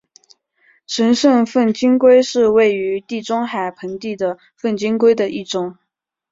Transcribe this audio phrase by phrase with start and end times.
[0.87, 5.77] 神圣粪金龟是位于地中海盆地的粪金龟的一种。